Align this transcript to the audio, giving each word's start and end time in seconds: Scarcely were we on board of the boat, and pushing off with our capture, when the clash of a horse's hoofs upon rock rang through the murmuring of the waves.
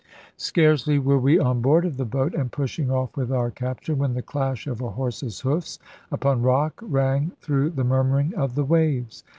Scarcely 0.37 0.97
were 0.97 1.19
we 1.19 1.37
on 1.37 1.61
board 1.61 1.85
of 1.85 1.97
the 1.97 2.05
boat, 2.05 2.33
and 2.33 2.51
pushing 2.51 2.89
off 2.89 3.15
with 3.15 3.31
our 3.31 3.51
capture, 3.51 3.93
when 3.93 4.15
the 4.15 4.23
clash 4.23 4.65
of 4.65 4.81
a 4.81 4.89
horse's 4.89 5.41
hoofs 5.41 5.77
upon 6.11 6.41
rock 6.41 6.79
rang 6.81 7.33
through 7.39 7.69
the 7.69 7.83
murmuring 7.83 8.33
of 8.33 8.55
the 8.55 8.65
waves. 8.65 9.23